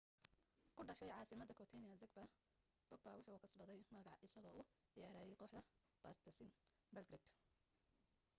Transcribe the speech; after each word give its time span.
ku 0.75 0.81
dhashay 0.89 1.11
casimada 1.17 1.53
croatia 1.57 1.79
zagreb 1.81 2.01
bobek 2.01 2.33
wuxuu 3.13 3.41
kasbaday 3.43 3.79
magac 3.95 4.19
isagoo 4.27 4.59
u 4.61 4.67
ciyaarayay 4.91 5.35
kooxda 5.41 5.61
partizan 6.03 6.49
belgrade 6.95 7.27